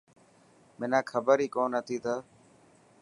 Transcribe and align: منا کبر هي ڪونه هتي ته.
منا 0.79 0.99
کبر 1.09 1.37
هي 1.43 1.47
ڪونه 1.55 1.77
هتي 1.81 1.97
ته. 2.03 2.15